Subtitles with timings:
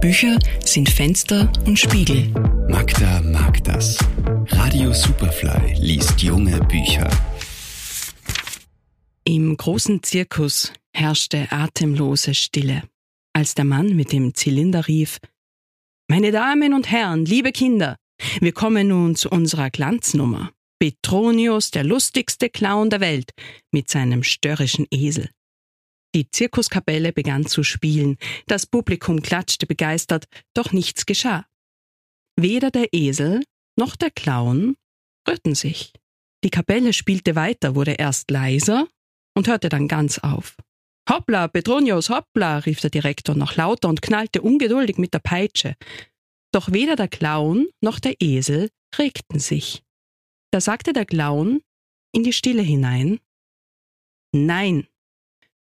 [0.00, 2.28] Bücher sind Fenster und Spiegel.
[2.68, 3.98] Magda mag das.
[4.46, 7.10] Radio Superfly liest junge Bücher.
[9.24, 12.84] Im großen Zirkus herrschte atemlose Stille,
[13.32, 15.18] als der Mann mit dem Zylinder rief
[16.08, 17.96] Meine Damen und Herren, liebe Kinder,
[18.40, 20.52] wir kommen nun zu unserer Glanznummer.
[20.78, 23.32] Petronius, der lustigste Clown der Welt,
[23.72, 25.28] mit seinem störrischen Esel.
[26.14, 28.16] Die Zirkuskapelle begann zu spielen,
[28.46, 31.46] das Publikum klatschte begeistert, doch nichts geschah.
[32.36, 33.42] Weder der Esel
[33.76, 34.76] noch der Clown
[35.28, 35.92] rührten sich.
[36.44, 38.88] Die Kapelle spielte weiter, wurde erst leiser
[39.36, 40.56] und hörte dann ganz auf.
[41.08, 45.74] Hoppla, Petronius, hoppla, rief der Direktor noch lauter und knallte ungeduldig mit der Peitsche.
[46.52, 49.82] Doch weder der Clown noch der Esel regten sich.
[50.50, 51.60] Da sagte der Clown
[52.12, 53.20] in die Stille hinein
[54.32, 54.86] Nein.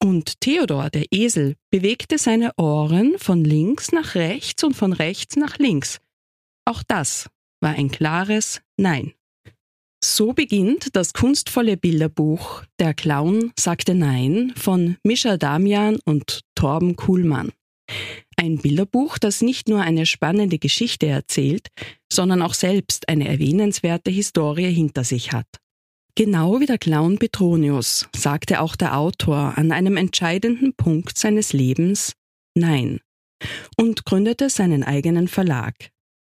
[0.02, 5.58] Und Theodor, der Esel, bewegte seine Ohren von links nach rechts und von rechts nach
[5.58, 6.00] links.
[6.66, 7.30] Auch das
[7.62, 9.14] war ein klares Nein.
[10.02, 17.52] So beginnt das kunstvolle Bilderbuch Der Clown sagte Nein von Mischa Damian und Torben Kuhlmann.
[18.38, 21.68] Ein Bilderbuch, das nicht nur eine spannende Geschichte erzählt,
[22.12, 25.48] sondern auch selbst eine erwähnenswerte Historie hinter sich hat.
[26.16, 32.14] Genau wie der Clown Petronius sagte auch der Autor an einem entscheidenden Punkt seines Lebens
[32.56, 33.00] Nein
[33.78, 35.92] und gründete seinen eigenen Verlag.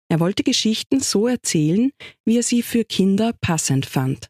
[0.10, 1.92] Er wollte Geschichten so erzählen,
[2.26, 4.30] wie er sie für Kinder passend fand.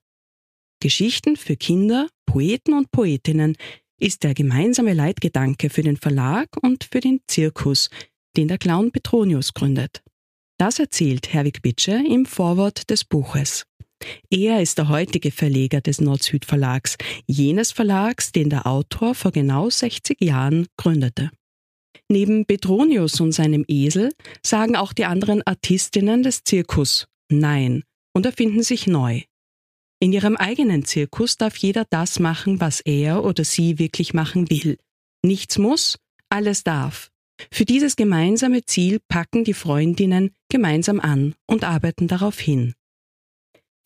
[0.82, 3.56] Geschichten für Kinder, Poeten und Poetinnen,
[4.00, 7.90] ist der gemeinsame Leitgedanke für den Verlag und für den Zirkus,
[8.36, 10.04] den der Clown Petronius gründet.
[10.58, 13.66] Das erzählt Herwig Bitsche im Vorwort des Buches.
[14.30, 19.70] Er ist der heutige Verleger des Nord-Süd Verlags, jenes Verlags, den der Autor vor genau
[19.70, 21.32] 60 Jahren gründete.
[22.10, 24.14] Neben Petronius und seinem Esel
[24.46, 29.22] sagen auch die anderen Artistinnen des Zirkus Nein und erfinden sich neu.
[30.00, 34.78] In ihrem eigenen Zirkus darf jeder das machen, was er oder sie wirklich machen will.
[35.24, 35.98] Nichts muss,
[36.30, 37.10] alles darf.
[37.52, 42.76] Für dieses gemeinsame Ziel packen die Freundinnen gemeinsam an und arbeiten darauf hin.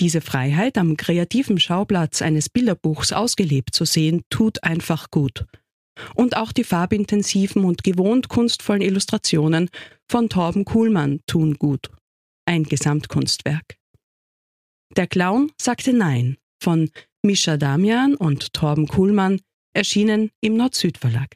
[0.02, 5.46] Diese Freiheit, am kreativen Schauplatz eines Bilderbuchs ausgelebt zu sehen, tut einfach gut.
[6.16, 9.70] Und auch die farbintensiven und gewohnt kunstvollen Illustrationen
[10.10, 11.90] von Torben Kuhlmann tun gut.
[12.46, 13.76] Ein Gesamtkunstwerk.
[14.96, 16.90] Der Clown sagte Nein von
[17.22, 19.42] Mischa Damian und Torben Kuhlmann,
[19.74, 21.36] erschienen im Nord-Süd-Verlag.